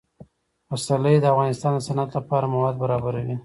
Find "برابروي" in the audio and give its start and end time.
2.83-3.35